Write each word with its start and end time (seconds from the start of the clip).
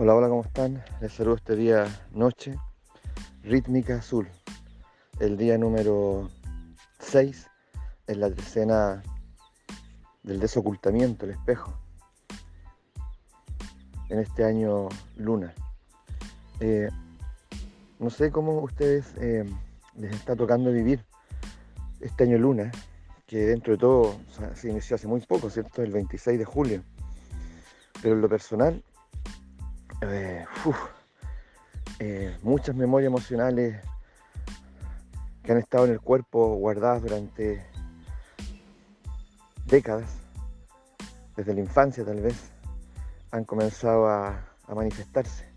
Hola, 0.00 0.14
hola, 0.14 0.28
¿cómo 0.28 0.44
están? 0.44 0.80
Les 1.00 1.12
saludo 1.12 1.34
este 1.34 1.56
día 1.56 1.84
noche, 2.12 2.56
rítmica 3.42 3.96
azul, 3.96 4.28
el 5.18 5.36
día 5.36 5.58
número 5.58 6.30
6 7.00 7.48
en 8.06 8.20
la 8.20 8.28
escena 8.28 9.02
del 10.22 10.38
desocultamiento, 10.38 11.24
el 11.24 11.32
espejo, 11.32 11.76
en 14.08 14.20
este 14.20 14.44
año 14.44 14.88
luna. 15.16 15.52
Eh, 16.60 16.90
no 17.98 18.10
sé 18.10 18.30
cómo 18.30 18.60
ustedes 18.60 19.12
eh, 19.16 19.44
les 19.96 20.14
está 20.14 20.36
tocando 20.36 20.70
vivir 20.70 21.04
este 21.98 22.22
año 22.22 22.38
luna, 22.38 22.70
que 23.26 23.38
dentro 23.38 23.72
de 23.72 23.80
todo 23.80 24.16
se 24.54 24.70
inició 24.70 24.94
hace 24.94 25.08
muy 25.08 25.22
poco, 25.22 25.50
¿cierto? 25.50 25.82
El 25.82 25.90
26 25.90 26.38
de 26.38 26.44
julio. 26.44 26.84
Pero 28.00 28.14
en 28.14 28.20
lo 28.20 28.28
personal, 28.28 28.84
eh, 30.00 30.46
eh, 31.98 32.36
muchas 32.42 32.76
memorias 32.76 33.08
emocionales 33.08 33.82
que 35.42 35.52
han 35.52 35.58
estado 35.58 35.86
en 35.86 35.92
el 35.92 36.00
cuerpo 36.00 36.54
guardadas 36.54 37.02
durante 37.02 37.66
décadas, 39.64 40.10
desde 41.36 41.54
la 41.54 41.60
infancia 41.60 42.04
tal 42.04 42.20
vez, 42.20 42.36
han 43.30 43.44
comenzado 43.44 44.08
a, 44.08 44.44
manifestarse. 44.68 45.48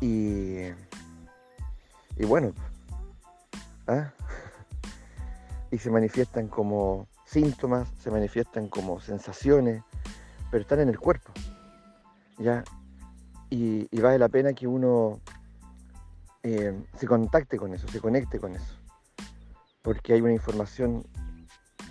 Y, 0.00 0.68
y 2.16 2.24
bueno, 2.24 2.52
¿ah? 3.88 4.12
y 5.70 5.78
se 5.78 5.90
manifiestan 5.90 6.48
como 6.48 7.08
síntomas, 7.24 7.88
se 8.00 8.10
manifiestan 8.10 8.68
como 8.68 9.00
sensaciones, 9.00 9.82
pero 10.50 10.62
están 10.62 10.80
en 10.80 10.88
el 10.88 10.98
cuerpo. 10.98 11.32
¿Ya? 12.38 12.64
Y, 13.50 13.88
vale 14.00 14.18
la 14.18 14.28
pena 14.28 14.52
que 14.52 14.66
uno 14.66 15.20
eh, 16.42 16.84
se 16.96 17.06
contacte 17.06 17.56
con 17.56 17.72
eso, 17.74 17.88
se 17.88 18.00
conecte 18.00 18.38
con 18.38 18.54
eso, 18.54 18.74
porque 19.82 20.12
hay 20.12 20.20
una 20.20 20.32
información 20.32 21.04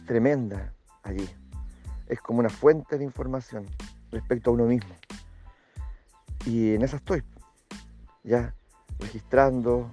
tremenda 0.05 0.73
allí. 1.03 1.27
Es 2.07 2.21
como 2.21 2.39
una 2.39 2.49
fuente 2.49 2.97
de 2.97 3.03
información 3.03 3.65
respecto 4.11 4.49
a 4.49 4.53
uno 4.53 4.65
mismo. 4.65 4.93
Y 6.45 6.75
en 6.75 6.83
esa 6.83 6.97
estoy, 6.97 7.23
ya 8.23 8.53
registrando, 8.99 9.91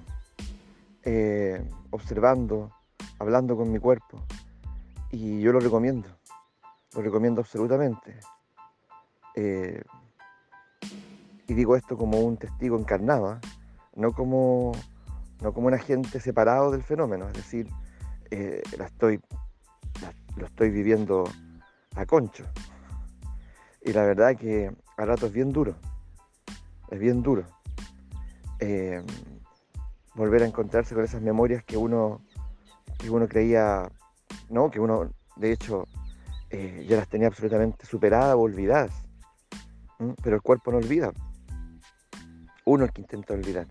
eh, 1.03 1.69
observando, 1.91 2.71
hablando 3.19 3.57
con 3.57 3.73
mi 3.73 3.79
cuerpo. 3.79 4.23
Y 5.11 5.41
yo 5.41 5.53
lo 5.53 5.61
recomiendo, 5.61 6.09
lo 6.95 7.03
recomiendo 7.03 7.41
absolutamente. 7.41 8.19
Eh, 9.35 9.83
y 11.47 11.55
digo 11.55 11.77
esto 11.77 11.97
como 11.97 12.21
un 12.21 12.37
testigo 12.37 12.79
encarnado, 12.79 13.29
¿ah? 13.29 13.41
no, 13.95 14.13
como, 14.13 14.73
no 15.43 15.53
como 15.53 15.67
un 15.67 15.75
agente 15.75 16.21
separado 16.21 16.71
del 16.71 16.83
fenómeno, 16.83 17.29
es 17.29 17.35
decir, 17.35 17.69
eh, 18.31 18.63
la 18.79 18.87
estoy, 18.87 19.21
lo 20.37 20.47
estoy 20.47 20.71
viviendo 20.71 21.25
a 21.97 22.07
concho. 22.07 22.45
Y 23.83 23.93
la 23.93 24.05
verdad 24.05 24.37
que 24.37 24.75
a 24.97 25.05
rato 25.05 25.27
es 25.27 25.33
bien 25.33 25.53
duro, 25.53 25.75
es 26.91 26.99
bien 26.99 27.23
duro. 27.23 27.45
Eh, 28.61 29.03
volver 30.15 30.43
a 30.43 30.47
encontrarse 30.47 30.95
con 30.95 31.05
esas 31.05 31.21
memorias 31.21 31.63
que 31.65 31.77
uno, 31.77 32.23
que 32.99 33.11
uno 33.11 33.29
creía, 33.29 33.91
¿no? 34.49 34.71
que 34.71 34.81
uno 34.81 35.11
de 35.37 35.53
hecho 35.53 35.87
eh, 36.49 36.87
ya 36.89 36.97
las 36.97 37.09
tenía 37.09 37.29
absolutamente 37.29 37.85
superadas 37.85 38.35
o 38.37 38.41
olvidadas. 38.41 38.93
Pero 40.23 40.37
el 40.37 40.43
cuerpo 40.43 40.73
no 40.73 40.79
olvida 40.79 41.13
uno 42.65 42.85
el 42.85 42.93
que 42.93 43.03
intenta 43.03 43.35
olvidar. 43.35 43.67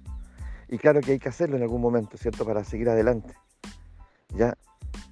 Y 0.68 0.78
claro 0.78 1.02
que 1.02 1.12
hay 1.12 1.20
que 1.20 1.30
hacerlo 1.30 1.58
en 1.58 1.64
algún 1.64 1.82
momento, 1.82 2.18
¿cierto? 2.18 2.46
Para 2.46 2.64
seguir 2.64 2.90
adelante. 2.90 3.34
¿Ya? 4.30 4.58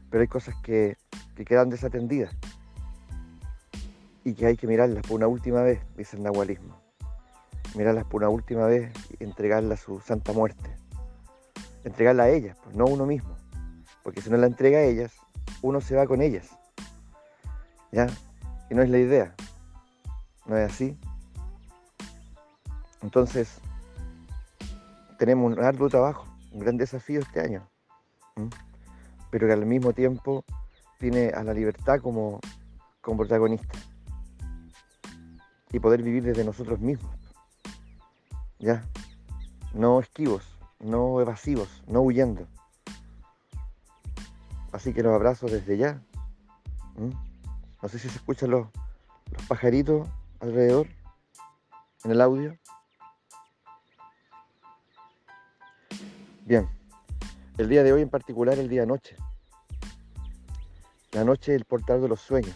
Pero 0.10 0.22
hay 0.22 0.28
cosas 0.28 0.56
que, 0.64 0.98
quedan 1.46 1.72
desatendidas 1.72 2.36
y 4.24 4.36
que 4.36 4.46
hay 4.46 4.56
que 4.56 4.68
mirarlas 4.68 5.02
por 5.02 5.18
una 5.18 5.26
última 5.26 5.64
vez, 5.64 5.82
dice 5.98 6.18
el 6.18 6.24
nahualismo. 6.24 6.80
Mirarlas 7.76 8.06
por 8.06 8.22
una 8.22 8.30
última 8.30 8.68
vez 8.68 8.94
y 9.20 9.24
entregarlas 9.24 9.82
a 9.82 9.84
su 9.84 10.00
santa 10.02 10.34
muerte. 10.34 10.76
Entregarla 11.84 12.24
a 12.24 12.30
ellas, 12.30 12.58
pues 12.64 12.76
no 12.76 12.84
a 12.84 12.90
uno 12.90 13.08
mismo. 13.08 13.36
Porque 14.04 14.22
si 14.22 14.30
no 14.30 14.38
la 14.38 14.46
entrega 14.46 14.78
a 14.80 14.84
ellas, 14.84 15.14
uno 15.64 15.82
se 15.82 15.96
va 15.96 16.06
con 16.06 16.22
ellas. 16.22 16.50
¿Ya? 17.92 18.08
Y 18.70 18.76
no 18.76 18.84
es 18.84 18.90
la 18.90 19.00
idea. 19.00 19.36
¿No 20.46 20.58
es 20.58 20.72
así? 20.72 20.96
Entonces, 23.02 23.60
tenemos 25.22 25.56
un 25.56 25.64
arduo 25.64 25.88
trabajo, 25.88 26.26
un 26.52 26.62
gran 26.62 26.78
desafío 26.78 27.20
este 27.20 27.42
año, 27.42 27.70
pero 29.30 29.46
que 29.46 29.54
al 29.54 29.68
mismo 29.68 29.94
tiempo 29.94 30.44
tiene 30.98 31.28
a 31.28 31.44
la 31.44 31.54
libertad 31.54 32.00
como, 32.02 32.40
protagonista 33.04 33.78
y 35.72 35.80
poder 35.80 36.02
vivir 36.02 36.24
desde 36.24 36.44
nosotros 36.44 36.80
mismos, 36.80 37.16
ya, 38.58 38.84
no 39.76 40.00
esquivos, 40.00 40.58
no 40.80 41.22
evasivos, 41.22 41.84
no 41.86 42.02
huyendo. 42.02 42.48
Así 44.72 44.92
que 44.92 45.04
los 45.04 45.14
abrazo 45.14 45.46
desde 45.46 45.78
ya. 45.78 46.02
No 46.98 47.90
sé 47.90 48.00
si 48.00 48.10
se 48.10 48.16
escuchan 48.16 48.50
los, 48.50 48.70
los 49.32 49.46
pajaritos 49.48 50.10
alrededor 50.40 50.88
en 52.06 52.10
el 52.10 52.22
audio. 52.22 52.58
Bien, 56.52 56.68
el 57.58 57.70
día 57.70 57.82
de 57.82 57.94
hoy 57.94 58.02
en 58.02 58.10
particular, 58.10 58.60
el 58.60 58.68
día 58.68 58.86
noche. 58.86 59.16
La 61.14 61.24
noche 61.24 61.54
es 61.54 61.58
el 61.58 61.64
portal 61.64 62.02
de 62.02 62.10
los 62.10 62.20
sueños. 62.20 62.54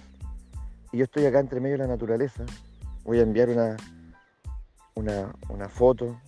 Y 0.92 0.98
yo 0.98 1.06
estoy 1.06 1.26
acá 1.26 1.40
entre 1.40 1.62
medio 1.62 1.78
de 1.78 1.84
la 1.84 1.88
naturaleza. 1.88 2.44
Voy 3.06 3.20
a 3.20 3.22
enviar 3.22 3.48
una, 3.48 3.78
una, 4.96 5.70
foto. 5.70 6.20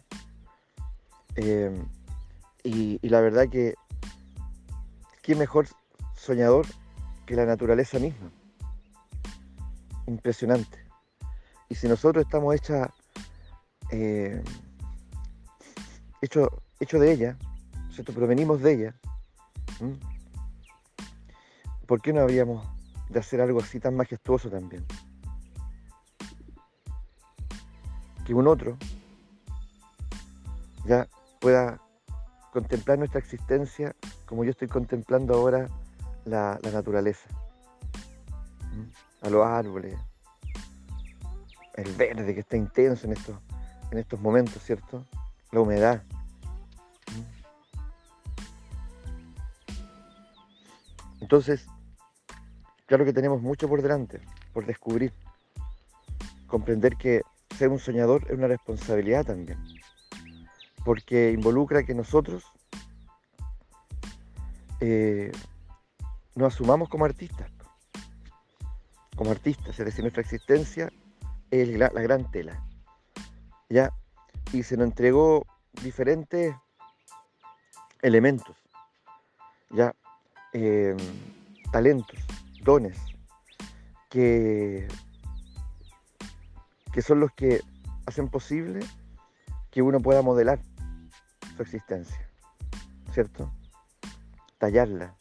Eh, 1.35 1.77
y, 2.63 3.05
la 3.09 3.19
verdad 3.19 3.49
que 3.49 3.75
qué 5.21 5.35
mejor 5.35 5.67
soñador 6.15 6.65
que 7.25 7.35
la 7.35 7.45
naturaleza 7.45 7.99
misma. 7.99 8.31
Impresionante. 10.05 10.85
Y 11.67 11.75
si 11.75 11.89
nosotros 11.89 12.23
estamos 12.23 12.55
hechas, 12.55 12.87
eh, 13.91 14.41
hecho, 16.21 16.63
hecho 16.79 16.97
de 16.97 17.11
ella, 17.11 17.37
Provenimos 18.03 18.61
de 18.61 18.73
ella. 18.73 18.95
¿Por 21.85 22.01
qué 22.01 22.13
no 22.13 22.21
habríamos 22.21 22.67
de 23.09 23.19
hacer 23.19 23.41
algo 23.41 23.59
así 23.59 23.79
tan 23.79 23.95
majestuoso 23.95 24.49
también? 24.49 24.85
Que 28.25 28.33
un 28.33 28.47
otro 28.47 28.77
ya 30.85 31.07
pueda 31.39 31.79
contemplar 32.51 32.97
nuestra 32.97 33.19
existencia 33.19 33.95
como 34.25 34.43
yo 34.43 34.51
estoy 34.51 34.67
contemplando 34.67 35.33
ahora 35.33 35.69
la, 36.25 36.59
naturaleza. 36.71 37.29
A 39.21 39.29
los 39.29 39.45
árboles, 39.45 39.97
el 41.73 41.91
verde 41.93 42.33
que 42.35 42.41
está 42.41 42.55
intenso 42.55 43.07
en 43.07 43.13
estos, 43.13 43.35
en 43.91 43.97
estos 43.97 44.19
momentos, 44.19 44.61
¿cierto? 44.61 45.03
La 45.51 45.61
humedad. 45.61 46.03
Entonces, 51.27 51.67
claro 52.85 53.03
que 53.03 53.11
tenemos 53.11 53.41
mucho 53.41 53.67
por 53.67 53.81
delante, 53.81 54.21
por 54.53 54.65
descubrir. 54.65 55.11
Comprender 56.47 56.95
que 56.95 57.21
ser 57.57 57.67
un 57.67 57.79
soñador 57.79 58.23
es 58.29 58.37
una 58.37 58.47
responsabilidad 58.47 59.25
también, 59.25 59.61
porque 60.85 61.33
involucra 61.33 61.83
que 61.83 61.93
nosotros 61.93 62.45
eh, 64.79 65.33
nos 66.35 66.53
asumamos 66.53 66.87
como 66.87 67.03
artistas, 67.03 67.51
como 69.17 69.31
artistas, 69.31 69.77
es 69.77 69.85
decir, 69.85 70.05
nuestra 70.05 70.21
existencia 70.21 70.89
es 71.51 71.67
la, 71.77 71.91
la 71.93 72.01
gran 72.01 72.31
tela, 72.31 72.63
¿ya? 73.67 73.91
Y 74.53 74.63
se 74.63 74.77
nos 74.77 74.87
entregó 74.87 75.45
diferentes 75.83 76.55
elementos, 78.01 78.55
¿ya? 79.71 79.93
Em, 80.59 80.97
talentos, 81.71 82.17
dones, 82.63 82.97
que, 84.09 84.87
que 86.91 87.01
son 87.03 87.19
los 87.19 87.31
que 87.33 87.61
hacen 88.07 88.27
posible 88.27 88.79
que 89.69 89.83
uno 89.83 89.99
pueda 89.99 90.23
modelar 90.23 90.59
su 91.55 91.61
existencia, 91.61 92.27
¿cierto? 93.13 93.53
Tallarla, 94.57 95.15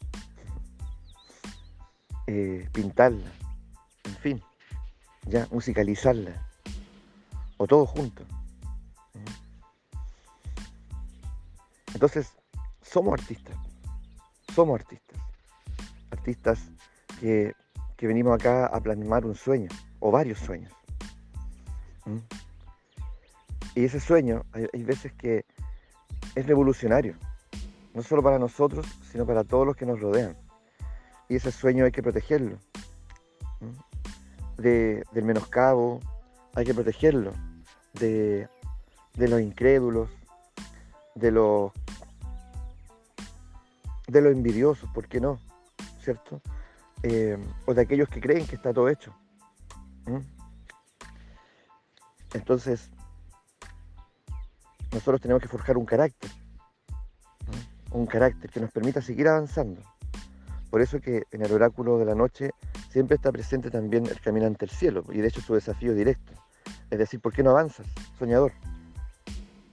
eh, 2.25 2.67
pintarla, 2.73 3.31
en 4.05 4.15
fin, 4.15 4.43
ya 5.27 5.47
musicalizarla, 5.51 6.49
o 7.57 7.67
todos 7.67 7.87
juntos. 7.91 8.25
Entonces, 11.93 12.33
somos 12.81 13.13
artistas, 13.13 13.55
somos 14.55 14.79
artistas, 14.79 15.06
artistas 16.11 16.59
que, 17.19 17.53
venimos 18.01 18.33
acá 18.33 18.67
a 18.67 18.79
plasmar 18.79 19.25
un 19.25 19.35
sueño 19.35 19.69
o 19.99 20.11
varios 20.11 20.39
sueños. 20.39 20.71
Y 23.75 23.85
ese 23.85 23.99
sueño, 23.99 24.43
hay, 24.53 24.83
veces 24.83 25.13
que 25.13 25.45
es 26.35 26.45
revolucionario, 26.45 27.15
no 27.93 28.01
solo 28.01 28.23
para 28.23 28.39
nosotros, 28.39 28.85
sino 29.11 29.25
para 29.25 29.43
todos 29.43 29.65
los 29.65 29.75
que 29.75 29.85
nos 29.85 29.99
rodean. 29.99 30.35
Y 31.29 31.35
ese 31.35 31.51
sueño 31.51 31.85
hay 31.85 31.91
que 31.91 32.03
protegerlo. 32.03 32.57
De, 34.57 35.03
del 35.11 35.25
menoscabo, 35.25 35.99
hay 36.55 36.65
que 36.65 36.73
protegerlo. 36.73 37.33
De, 37.93 38.47
de 39.15 39.27
los 39.27 39.41
incrédulos, 39.41 40.09
de 41.15 41.31
los 41.31 41.71
de 44.07 44.21
los 44.21 44.31
envidiosos, 44.31 44.89
¿por 44.91 45.07
qué 45.07 45.19
no? 45.19 45.39
¿Cierto? 46.07 46.41
Eh, 47.03 47.37
o 47.65 47.73
de 47.73 47.81
aquellos 47.81 48.07
que 48.07 48.21
creen 48.21 48.47
que 48.47 48.55
está 48.55 48.71
todo 48.71 48.87
hecho. 48.87 49.13
Entonces, 52.33 52.89
nosotros 54.93 55.19
tenemos 55.19 55.43
que 55.43 55.49
forjar 55.49 55.75
un 55.75 55.85
carácter, 55.85 56.31
un 57.91 58.05
carácter 58.05 58.49
que 58.49 58.61
nos 58.61 58.71
permita 58.71 59.01
seguir 59.01 59.27
avanzando. 59.27 59.81
Por 60.69 60.79
eso 60.79 61.01
que 61.01 61.23
en 61.31 61.41
el 61.41 61.51
oráculo 61.51 61.97
de 61.97 62.05
la 62.05 62.15
noche 62.15 62.51
siempre 62.89 63.17
está 63.17 63.29
presente 63.33 63.69
también 63.69 64.05
el 64.05 64.21
caminante 64.21 64.63
el 64.63 64.71
cielo, 64.71 65.03
y 65.11 65.17
de 65.17 65.27
hecho 65.27 65.41
su 65.41 65.55
desafío 65.55 65.93
directo. 65.93 66.31
Es 66.89 66.99
decir, 66.99 67.19
¿por 67.19 67.33
qué 67.33 67.43
no 67.43 67.49
avanzas, 67.49 67.85
soñador? 68.17 68.53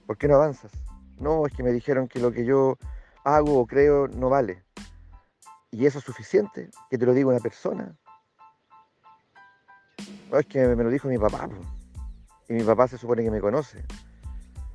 ¿Por 0.05 0.17
qué 0.17 0.27
no 0.27 0.35
avanzas? 0.35 0.73
No, 1.17 1.47
es 1.47 1.53
que 1.53 1.63
me 1.63 1.71
dijeron 1.71 2.09
que 2.09 2.19
lo 2.19 2.33
que 2.33 2.43
yo 2.43 2.77
hago 3.23 3.57
o 3.57 3.65
creo 3.65 4.09
no 4.09 4.29
vale. 4.29 4.64
Y 5.75 5.85
eso 5.85 5.99
es 5.99 6.05
suficiente, 6.05 6.69
que 6.89 6.97
te 6.97 7.05
lo 7.05 7.13
diga 7.13 7.27
una 7.27 7.41
persona. 7.41 7.93
No, 10.31 10.39
es 10.39 10.45
que 10.45 10.65
me 10.69 10.81
lo 10.85 10.89
dijo 10.89 11.09
mi 11.09 11.17
papá. 11.17 11.49
Y 12.47 12.53
mi 12.53 12.63
papá 12.63 12.87
se 12.87 12.97
supone 12.97 13.25
que 13.25 13.29
me 13.29 13.41
conoce. 13.41 13.83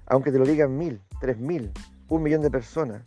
Aunque 0.08 0.30
te 0.30 0.38
lo 0.38 0.44
digan 0.44 0.76
mil, 0.76 1.00
tres 1.18 1.38
mil, 1.38 1.72
un 2.10 2.22
millón 2.22 2.42
de 2.42 2.50
personas. 2.50 3.00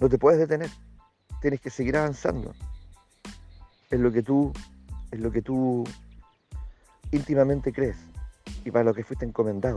No 0.00 0.08
te 0.08 0.16
puedes 0.16 0.40
detener. 0.40 0.70
Tienes 1.42 1.60
que 1.60 1.68
seguir 1.68 1.98
avanzando. 1.98 2.54
En 3.90 4.02
lo 4.02 4.10
que 4.12 4.22
tú, 4.22 4.50
en 5.10 5.22
lo 5.22 5.30
que 5.30 5.42
tú 5.42 5.84
íntimamente 7.12 7.70
crees 7.70 7.98
y 8.64 8.70
para 8.70 8.84
lo 8.84 8.94
que 8.94 9.04
fuiste 9.04 9.26
encomendado. 9.26 9.76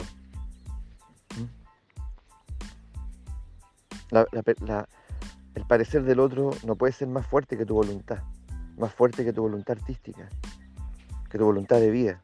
El 4.12 5.66
parecer 5.68 6.04
del 6.04 6.20
otro 6.20 6.52
no 6.66 6.76
puede 6.76 6.94
ser 6.94 7.08
más 7.08 7.26
fuerte 7.28 7.58
que 7.58 7.66
tu 7.66 7.76
voluntad, 7.76 8.24
más 8.78 8.94
fuerte 8.94 9.24
que 9.24 9.34
tu 9.34 9.42
voluntad 9.42 9.78
artística, 9.78 10.28
que 11.30 11.38
tu 11.38 11.46
voluntad 11.46 11.80
de 11.80 11.92
vida. 11.92 12.24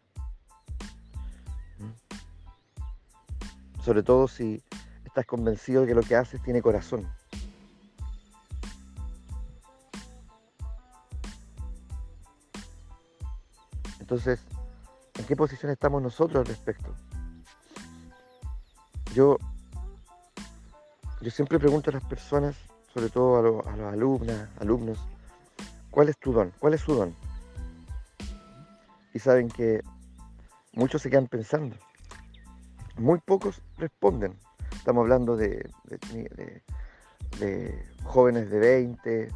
Sobre 3.84 4.02
todo 4.02 4.28
si 4.28 4.64
estás 5.06 5.26
convencido 5.26 5.82
de 5.82 5.88
que 5.88 5.96
lo 5.96 6.02
que 6.02 6.16
haces 6.16 6.42
tiene 6.42 6.62
corazón. 6.62 7.08
Entonces, 14.00 14.40
¿en 15.20 15.26
qué 15.26 15.36
posición 15.36 15.72
estamos 15.72 16.02
nosotros 16.02 16.40
al 16.40 16.46
respecto? 16.46 16.94
Yo 19.14 19.38
yo 21.26 21.32
siempre 21.32 21.58
pregunto 21.58 21.90
a 21.90 21.94
las 21.94 22.04
personas, 22.04 22.56
sobre 22.94 23.10
todo 23.10 23.40
a, 23.68 23.76
los 23.76 23.92
alumnas, 23.92 24.48
alumnos, 24.60 25.00
¿cuál 25.90 26.10
es 26.10 26.20
tu 26.20 26.32
don? 26.32 26.54
¿Cuál 26.60 26.76
es 26.76 26.82
su 26.82 26.94
don? 26.94 27.16
Y 29.12 29.18
saben 29.18 29.50
que 29.50 29.82
muchos 30.74 31.02
se 31.02 31.10
quedan 31.10 31.26
pensando. 31.26 31.76
Muy 32.98 33.18
pocos 33.22 33.60
responden. 33.80 34.38
Estamos 34.76 35.02
hablando 35.02 35.36
de, 35.36 35.68
jóvenes 38.04 38.52
de 38.52 38.60
20, 38.60 39.30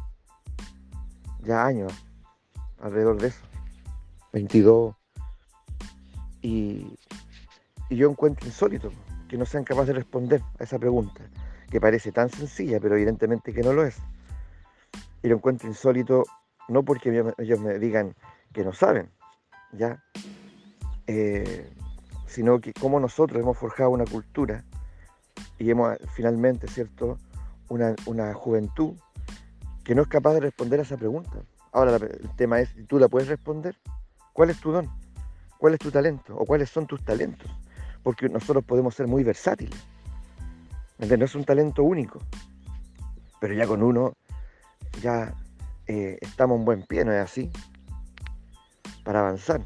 ya 1.42 1.66
años, 1.66 1.92
alrededor 2.78 3.20
de 3.20 3.26
eso, 3.26 3.40
22. 4.32 4.94
Y, 6.40 6.96
y 7.88 7.96
yo 7.96 8.08
encuentro 8.08 8.46
insólito 8.46 8.92
que 9.28 9.36
no 9.36 9.44
sean 9.44 9.64
capaces 9.64 9.88
de 9.88 9.94
responder 9.94 10.40
a 10.60 10.62
esa 10.62 10.78
pregunta 10.78 11.28
que 11.70 11.80
parece 11.80 12.12
tan 12.12 12.28
sencilla, 12.28 12.80
pero 12.80 12.96
evidentemente 12.96 13.52
que 13.52 13.62
no 13.62 13.72
lo 13.72 13.84
es. 13.84 13.96
Y 15.22 15.28
lo 15.28 15.36
encuentro 15.36 15.68
insólito 15.68 16.24
no 16.68 16.84
porque 16.84 17.24
ellos 17.38 17.60
me 17.60 17.78
digan 17.78 18.14
que 18.52 18.64
no 18.64 18.72
saben, 18.72 19.10
¿ya? 19.72 20.02
Eh, 21.06 21.68
sino 22.26 22.60
que 22.60 22.72
como 22.72 23.00
nosotros 23.00 23.40
hemos 23.40 23.58
forjado 23.58 23.90
una 23.90 24.04
cultura 24.04 24.64
y 25.58 25.70
hemos 25.70 25.98
finalmente, 26.14 26.68
¿cierto?, 26.68 27.18
una, 27.68 27.94
una 28.06 28.34
juventud 28.34 28.94
que 29.84 29.94
no 29.94 30.02
es 30.02 30.08
capaz 30.08 30.34
de 30.34 30.40
responder 30.40 30.80
a 30.80 30.82
esa 30.82 30.96
pregunta. 30.96 31.42
Ahora 31.72 31.96
el 31.96 32.30
tema 32.36 32.60
es, 32.60 32.70
¿tú 32.88 32.98
la 32.98 33.08
puedes 33.08 33.28
responder? 33.28 33.76
¿Cuál 34.32 34.50
es 34.50 34.60
tu 34.60 34.72
don? 34.72 34.88
¿Cuál 35.58 35.74
es 35.74 35.80
tu 35.80 35.90
talento? 35.90 36.36
¿O 36.36 36.44
cuáles 36.46 36.70
son 36.70 36.86
tus 36.86 37.04
talentos? 37.04 37.50
Porque 38.02 38.28
nosotros 38.28 38.64
podemos 38.64 38.94
ser 38.94 39.06
muy 39.06 39.22
versátiles. 39.24 39.78
No 41.00 41.24
es 41.24 41.34
un 41.34 41.44
talento 41.44 41.82
único, 41.82 42.18
pero 43.40 43.54
ya 43.54 43.66
con 43.66 43.82
uno 43.82 44.12
ya 45.00 45.32
eh, 45.86 46.18
estamos 46.20 46.58
en 46.58 46.64
buen 46.66 46.82
pie, 46.82 47.06
¿no 47.06 47.12
es 47.12 47.20
así? 47.20 47.50
Para 49.02 49.20
avanzar. 49.20 49.62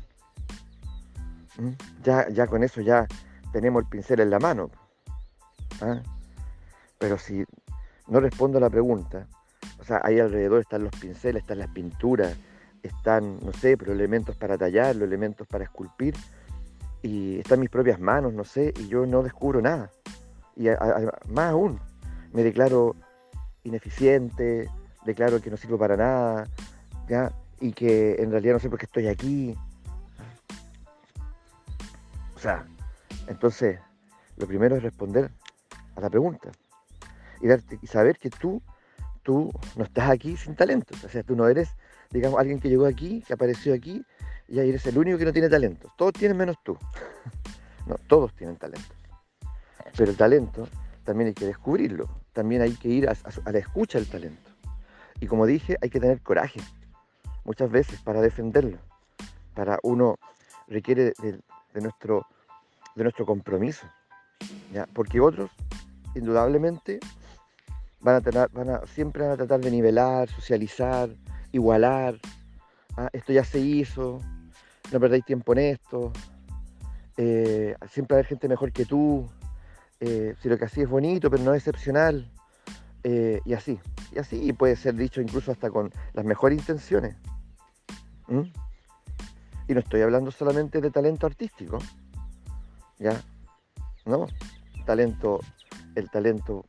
¿Mm? 1.59 1.71
Ya, 2.05 2.29
ya 2.29 2.47
con 2.47 2.63
eso 2.63 2.81
ya 2.81 3.07
tenemos 3.53 3.83
el 3.83 3.89
pincel 3.89 4.21
en 4.21 4.31
la 4.31 4.39
mano. 4.39 4.71
¿ah? 5.81 6.01
Pero 6.99 7.19
si 7.19 7.45
no 8.07 8.21
respondo 8.21 8.59
a 8.59 8.61
la 8.61 8.71
pregunta, 8.71 9.27
o 9.81 9.85
sea, 9.85 10.01
ahí 10.05 10.21
alrededor 10.21 10.61
están 10.61 10.85
los 10.85 10.93
pinceles, 11.01 11.43
están 11.43 11.59
las 11.59 11.69
pinturas, 11.71 12.37
están, 12.83 13.41
no 13.45 13.53
sé, 13.53 13.77
pero 13.77 13.93
elementos 13.93 14.37
para 14.37 14.57
tallar, 14.57 14.95
los 14.95 15.09
elementos 15.09 15.49
para 15.49 15.65
esculpir, 15.65 16.15
y 17.03 17.41
están 17.41 17.59
mis 17.59 17.71
propias 17.71 17.99
manos, 17.99 18.33
no 18.33 18.45
sé, 18.45 18.73
y 18.79 18.87
yo 18.87 19.05
no 19.05 19.25
descubro 19.25 19.61
nada 19.61 19.91
y 20.57 20.69
más 21.29 21.51
aún, 21.51 21.81
me 22.33 22.43
declaro 22.43 22.97
ineficiente, 23.65 24.69
declaro 25.05 25.41
que 25.41 25.51
no 25.51 25.57
sirvo 25.57 25.79
para 25.79 25.97
nada, 25.97 26.49
¿ya? 27.09 27.33
y 27.61 27.73
que 27.73 28.17
en 28.19 28.31
realidad 28.31 28.55
no 28.55 28.61
sé 28.61 28.69
por 28.69 28.79
qué 28.79 28.87
estoy 28.87 29.09
aquí. 29.09 29.57
O 32.37 32.39
sea, 32.39 32.67
entonces, 33.27 33.79
lo 34.37 34.47
primero 34.47 34.77
es 34.77 34.83
responder 34.83 35.31
a 35.97 36.01
la 36.01 36.11
pregunta 36.11 36.51
y, 37.41 37.49
y 37.83 37.87
saber 37.87 38.19
que 38.19 38.31
tú, 38.31 38.61
tú 39.23 39.51
no 39.77 39.85
estás 39.85 40.11
aquí 40.11 40.37
sin 40.37 40.55
talento. 40.55 40.95
O 41.05 41.09
sea, 41.09 41.23
tú 41.23 41.37
no 41.37 41.49
eres, 41.49 41.71
digamos, 42.11 42.39
alguien 42.39 42.61
que 42.61 42.69
llegó 42.69 42.87
aquí, 42.87 43.23
que 43.27 43.33
apareció 43.33 43.75
aquí, 43.75 44.05
y 44.49 44.59
ahí 44.59 44.69
eres 44.69 44.87
el 44.87 44.99
único 44.99 45.19
que 45.19 45.25
no 45.25 45.33
tiene 45.33 45.49
talento. 45.49 45.93
Todos 45.97 46.13
tienen 46.13 46.37
menos 46.37 46.57
tú. 46.63 46.77
no, 47.87 47.97
todos 48.07 48.35
tienen 48.35 48.57
talento. 48.57 48.95
Pero 49.97 50.11
el 50.11 50.17
talento 50.17 50.69
también 51.05 51.29
hay 51.29 51.35
que 51.35 51.47
descubrirlo, 51.47 52.09
también 52.33 52.63
hay 52.63 52.73
que 52.73 52.89
ir 52.89 53.09
a, 53.09 53.17
la 53.51 53.59
escucha 53.59 53.99
del 53.99 54.09
talento. 54.09 54.51
Y 55.21 55.27
como 55.27 55.47
dije, 55.47 55.77
hay 55.81 55.91
que 55.91 56.01
tener 56.01 56.21
coraje 56.21 56.61
muchas 57.45 57.71
veces 57.71 58.01
para 58.01 58.21
defenderlo. 58.21 58.79
Para 59.55 59.79
uno 59.83 60.17
requiere 60.67 61.13
de, 61.23 61.41
nuestro, 61.81 62.27
compromiso. 63.25 63.87
Porque 64.93 65.21
otros, 65.21 65.51
indudablemente, 66.15 66.99
van 68.01 68.17
a, 68.17 68.21
tener, 68.21 68.49
van 68.51 68.71
a, 68.71 68.87
siempre 68.87 69.23
van 69.23 69.33
a 69.33 69.37
tratar 69.37 69.61
de 69.61 69.71
nivelar, 69.71 70.29
socializar, 70.29 71.11
igualar. 71.53 72.19
¿ah? 72.97 73.09
Esto 73.13 73.33
ya 73.33 73.45
se 73.45 73.61
hizo, 73.61 74.21
no 74.93 75.01
perdáis 75.01 75.25
tiempo 75.25 75.53
en 75.53 75.59
esto. 75.59 76.13
Eh, 77.17 77.77
siempre 77.91 78.17
hay 78.17 78.25
gente 78.25 78.49
mejor 78.49 78.73
que 78.73 78.85
tú. 78.85 79.29
Eh, 80.01 80.35
si 80.41 80.49
lo 80.49 80.59
que 80.59 80.65
así 80.67 80.83
es 80.83 80.89
bonito, 80.89 81.31
pero 81.31 81.43
no 81.43 81.55
es 81.55 81.67
excepcional, 81.67 82.31
eh, 83.05 83.41
y 83.45 83.53
así, 83.53 83.79
y 84.13 84.19
así 84.19 84.53
puede 84.53 84.77
ser 84.77 84.95
dicho 84.95 85.21
incluso 85.21 85.53
hasta 85.53 85.71
con 85.71 85.93
las 86.15 86.25
mejores 86.25 86.59
intenciones. 86.59 87.17
Y 89.69 89.75
no 89.75 89.81
estoy 89.81 90.01
hablando 90.01 90.31
solamente 90.31 90.81
de 90.81 90.91
talento 90.91 91.27
artístico, 91.27 91.79
¿ya? 92.99 93.21
No, 94.07 94.27
talento, 94.85 95.41
el 95.95 96.11
talento 96.11 96.65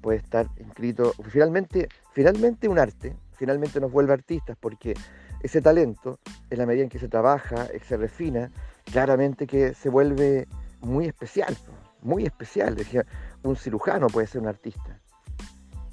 puede 0.00 0.18
estar 0.18 0.48
inscrito, 0.58 1.12
finalmente, 1.28 1.88
finalmente 2.12 2.68
un 2.68 2.78
arte, 2.78 3.16
finalmente 3.32 3.80
nos 3.80 3.92
vuelve 3.92 4.12
artistas, 4.12 4.56
porque 4.58 4.94
ese 5.42 5.60
talento, 5.60 6.18
en 6.50 6.58
la 6.58 6.66
medida 6.66 6.84
en 6.84 6.88
que 6.88 6.98
se 6.98 7.08
trabaja, 7.08 7.68
se 7.86 7.96
refina, 7.96 8.50
claramente 8.84 9.46
que 9.46 9.74
se 9.74 9.88
vuelve 9.88 10.46
muy 10.80 11.06
especial, 11.06 11.56
muy 12.06 12.24
especial. 12.24 12.74
Decía, 12.74 13.04
un 13.42 13.56
cirujano 13.56 14.06
puede 14.06 14.26
ser 14.26 14.40
un 14.40 14.48
artista. 14.48 14.98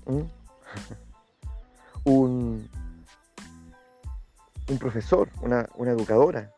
un, 2.05 2.69
un 4.69 4.77
profesor, 4.77 5.29
una, 5.41 5.67
educadora, 5.87 6.51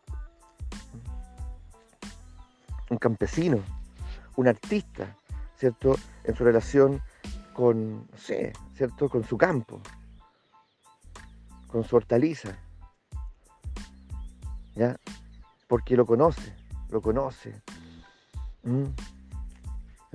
un 2.90 2.98
campesino, 2.98 3.58
un 4.36 4.48
artista, 4.48 5.16
¿cierto? 5.56 5.96
En 6.24 6.36
su 6.36 6.44
relación 6.44 7.02
con, 7.52 8.06
no 8.10 8.18
sé, 8.18 8.52
¿cierto? 8.74 9.08
Con 9.08 9.24
su 9.24 9.36
campo, 9.36 9.80
con 11.68 11.84
su 11.84 11.96
hortaliza, 11.96 12.56
¿ya? 14.74 14.96
Porque 15.66 15.96
lo 15.96 16.06
conoce, 16.06 16.54
lo 16.90 17.00
conoce. 17.00 17.62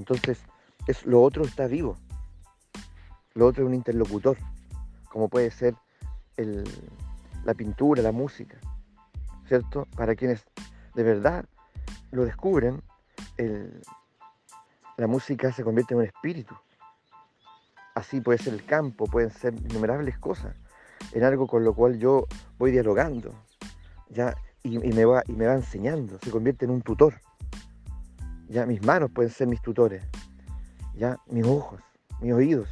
Entonces, 0.01 0.39
es, 0.87 1.05
lo 1.05 1.21
otro 1.21 1.43
está 1.43 1.67
vivo. 1.67 1.95
Lo 3.35 3.45
otro 3.45 3.63
es 3.63 3.67
un 3.67 3.75
interlocutor, 3.75 4.35
como 5.09 5.29
puede 5.29 5.51
ser 5.51 5.75
el, 6.37 6.63
la 7.45 7.53
pintura, 7.53 8.01
la 8.01 8.11
música, 8.11 8.57
¿cierto? 9.47 9.87
Para 9.95 10.15
quienes 10.15 10.43
de 10.95 11.03
verdad 11.03 11.45
lo 12.11 12.25
descubren, 12.25 12.81
la 14.97 15.07
música 15.07 15.51
se 15.51 15.63
convierte 15.63 15.93
en 15.93 15.99
un 15.99 16.05
espíritu. 16.07 16.55
Así 17.93 18.21
puede 18.21 18.39
ser 18.39 18.53
el 18.53 18.65
campo, 18.65 19.05
pueden 19.05 19.29
ser 19.29 19.53
innumerables 19.53 20.17
cosas, 20.17 20.55
en 21.11 21.23
algo 21.23 21.45
con 21.45 21.63
lo 21.63 21.75
cual 21.75 21.99
yo 21.99 22.25
voy 22.57 22.71
dialogando, 22.71 23.33
¿ya? 24.09 24.35
Y, 24.63 24.77
me 24.79 25.05
va, 25.05 25.23
y 25.27 25.33
me 25.33 25.45
va 25.45 25.53
enseñando, 25.53 26.17
se 26.23 26.31
convierte 26.31 26.65
en 26.65 26.71
un 26.71 26.81
tutor. 26.81 27.21
Ya 28.51 28.65
mis 28.65 28.83
manos 28.83 29.09
pueden 29.11 29.31
ser 29.31 29.47
mis 29.47 29.61
tutores, 29.61 30.03
ya 30.93 31.17
mis 31.27 31.45
ojos, 31.45 31.81
mis 32.19 32.33
oídos. 32.33 32.67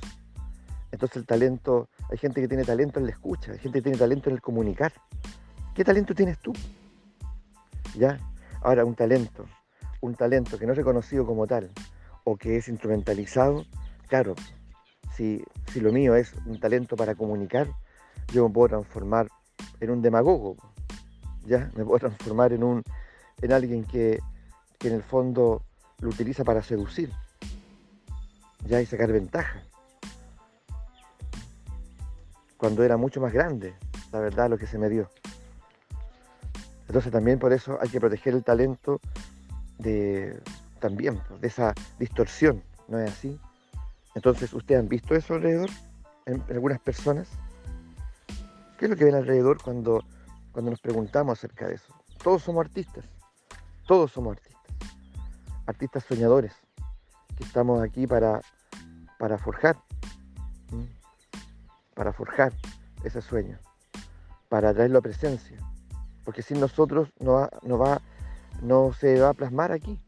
Entonces 0.91 1.15
el 1.15 1.25
talento 1.25 1.87
hay 2.09 2.17
gente 2.17 2.41
que 2.41 2.49
tiene 2.49 2.65
talento 2.65 2.99
en 2.99 3.05
la 3.05 3.11
escucha, 3.13 3.53
hay 3.53 3.59
gente 3.59 3.79
que 3.79 3.83
tiene 3.83 3.97
talento 3.97 4.29
en 4.29 4.35
el 4.35 4.41
comunicar. 4.41 4.91
¿Qué 5.73 5.85
talento 5.85 6.13
tienes 6.13 6.37
tú? 6.39 6.51
¿Ya? 7.95 8.19
Ahora, 8.61 8.83
un 8.83 8.93
talento, 8.93 9.45
un 10.01 10.15
talento 10.15 10.59
que 10.59 10.65
no 10.65 10.73
es 10.73 10.77
reconocido 10.77 11.25
como 11.25 11.47
tal 11.47 11.69
o 12.25 12.35
que 12.35 12.57
es 12.57 12.67
instrumentalizado, 12.67 13.63
claro, 14.09 14.35
si, 15.15 15.41
si 15.71 15.79
lo 15.79 15.93
mío 15.93 16.13
es 16.13 16.33
un 16.45 16.59
talento 16.59 16.97
para 16.97 17.15
comunicar, 17.15 17.69
yo 18.33 18.45
me 18.45 18.53
puedo 18.53 18.67
transformar 18.67 19.29
en 19.79 19.91
un 19.91 20.01
demagogo, 20.01 20.57
¿ya? 21.45 21.71
Me 21.77 21.85
puedo 21.85 21.99
transformar 22.09 22.51
en, 22.51 22.65
un, 22.65 22.83
en 23.41 23.53
alguien 23.53 23.85
que, 23.85 24.19
que 24.77 24.89
en 24.89 24.95
el 24.95 25.03
fondo 25.03 25.63
lo 25.99 26.09
utiliza 26.09 26.43
para 26.43 26.61
seducir, 26.61 27.11
¿ya? 28.65 28.81
Y 28.81 28.85
sacar 28.85 29.11
ventaja 29.11 29.63
cuando 32.59 32.83
era 32.83 32.97
mucho 32.97 33.21
más 33.21 33.31
grande, 33.31 33.73
la 34.11 34.19
verdad, 34.19 34.49
lo 34.49 34.57
que 34.57 34.67
se 34.67 34.77
me 34.77 34.89
dio. 34.89 35.09
Entonces 36.87 37.09
también 37.09 37.39
por 37.39 37.53
eso 37.53 37.77
hay 37.81 37.87
que 37.87 38.01
proteger 38.01 38.33
el 38.33 38.43
talento 38.43 38.99
de 39.77 40.37
también, 40.81 41.21
de 41.39 41.47
esa 41.47 41.73
distorsión, 41.97 42.61
¿no 42.89 42.99
es 42.99 43.11
así? 43.11 43.39
Entonces, 44.13 44.53
¿ustedes 44.53 44.81
han 44.81 44.89
visto 44.89 45.15
eso 45.15 45.35
alrededor? 45.35 45.69
En, 46.25 46.43
algunas 46.49 46.79
personas. 46.79 47.29
¿Qué 48.77 48.85
es 48.85 48.91
lo 48.91 48.97
que 48.97 49.05
ven 49.05 49.15
alrededor 49.15 49.61
cuando, 49.61 50.03
cuando 50.51 50.71
nos 50.71 50.81
preguntamos 50.81 51.39
acerca 51.39 51.67
de 51.67 51.75
eso? 51.75 51.93
Todos 52.21 52.43
somos 52.43 52.65
artistas, 52.65 53.05
todos 53.87 54.11
somos 54.11 54.35
artistas, 54.35 54.48
artistas 55.69 56.03
soñadores, 56.03 56.53
que 57.37 57.43
estamos 57.43 57.81
aquí 57.81 58.07
para, 58.07 58.41
para 59.17 59.37
forjar 59.37 59.77
para 61.99 62.13
forjar 62.13 62.53
ese 63.03 63.21
sueño, 63.21 63.59
para 64.47 64.73
traerlo 64.73 64.99
a 64.99 65.01
presencia. 65.01 65.57
Porque 66.23 66.41
sin 66.41 66.61
nosotros 66.61 67.09
no, 67.19 67.33
va, 67.33 67.49
no, 67.61 67.77
va, 67.77 68.01
no 68.61 68.93
se 68.93 69.19
va 69.19 69.31
a 69.31 69.33
plasmar 69.33 69.73
aquí, 69.73 69.99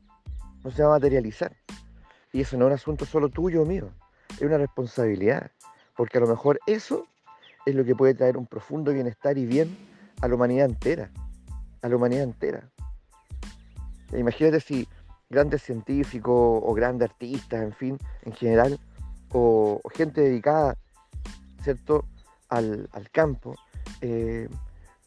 no 0.63 0.72
se 0.72 0.84
va 0.84 0.88
a 0.88 1.00
materializar. 1.00 1.53
Y 2.32 2.39
eso 2.39 2.56
no 2.56 2.68
es 2.68 2.70
un 2.70 2.74
asunto 2.75 3.06
solo 3.06 3.27
tuyo 3.27 3.63
o 3.63 3.65
mío, 3.65 3.89
es 4.36 4.41
una 4.41 4.58
responsabilidad. 4.58 5.51
Porque 5.98 6.18
a 6.18 6.22
lo 6.22 6.27
mejor 6.27 6.62
eso 6.65 7.06
es 7.65 7.75
lo 7.75 7.84
que 7.84 7.94
puede 7.94 8.13
traer 8.13 8.38
un 8.38 8.48
profundo 8.48 8.94
bienestar 8.94 9.38
y 9.38 9.46
bien 9.46 9.77
a 10.22 10.30
la 10.30 10.36
humanidad 10.36 10.68
entera. 10.68 11.12
A 11.82 11.89
la 11.89 11.98
humanidad 11.98 12.24
entera. 12.24 12.70
Imagínate 14.13 14.62
si 14.62 14.88
grandes 15.32 15.64
científicos 15.64 16.62
o 16.64 16.74
grandes 16.74 17.10
artistas, 17.10 17.64
en 17.64 17.74
fin, 17.74 17.98
en 18.24 18.34
general, 18.34 18.80
o 19.32 19.82
gente 19.96 20.22
dedicada 20.22 20.76
¿cierto? 21.64 22.06
Al, 22.50 22.90
campo, 23.14 23.56
eh, 24.02 24.50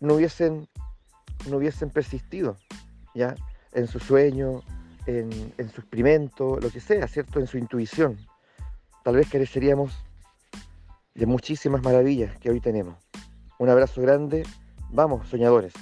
no, 0.01 0.15
hubiesen, 0.15 0.67
no 1.51 1.59
hubiesen 1.59 1.91
persistido 1.91 2.57
¿ya? 3.15 3.35
en 3.73 3.87
su 3.87 3.99
sueño, 3.99 4.63
en, 5.07 5.31
su 5.71 5.83
experimento, 5.83 6.59
lo 6.59 6.71
que 6.71 6.81
sea, 6.81 7.07
¿cierto? 7.07 7.39
En 7.39 7.47
su 7.47 7.59
intuición. 7.59 8.17
Tal 9.03 9.17
vez 9.17 9.29
careceríamos 9.29 9.93
de 11.15 11.27
muchísimas 11.27 11.83
maravillas 11.83 12.39
que 12.39 12.51
hoy 12.51 12.61
tenemos. 12.61 12.97
Un 13.59 13.69
abrazo 13.69 14.01
grande. 14.01 14.45
Vamos, 14.91 15.29
soñadores. 15.29 15.75